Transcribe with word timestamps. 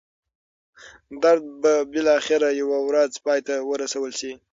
درد 1.23 1.43
به 1.61 1.73
بالاخره 1.93 2.49
یوه 2.61 2.77
ورځ 2.87 3.11
پای 3.25 3.39
ته 3.47 3.55
ورسول 3.71 4.11
شي. 4.19 4.31